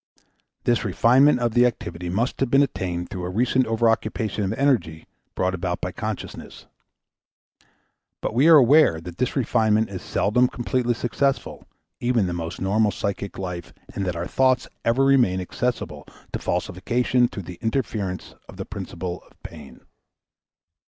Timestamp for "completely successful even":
10.47-12.21